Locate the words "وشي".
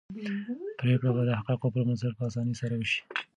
2.77-2.99